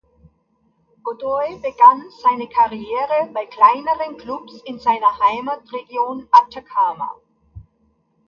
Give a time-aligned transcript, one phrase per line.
[1.03, 7.13] Godoy begann seine Karriere bei kleineren Klubs in seiner Heimatregion Atacama.